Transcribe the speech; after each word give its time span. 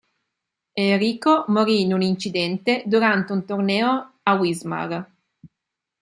Enrico 0.79 1.45
morì 1.49 1.81
in 1.81 1.93
un 1.93 2.01
incidente 2.01 2.81
durante 2.87 3.33
un 3.33 3.45
torneo 3.45 4.13
a 4.23 4.33
Wismar. 4.33 5.07